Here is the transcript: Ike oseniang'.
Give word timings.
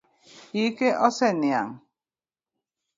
Ike 0.63 0.89
oseniang'. 1.07 1.73